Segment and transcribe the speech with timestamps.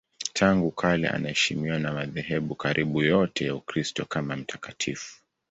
[0.33, 5.15] Tangu kale anaheshimiwa na madhehebu karibu yote ya Ukristo kama mtakatifu.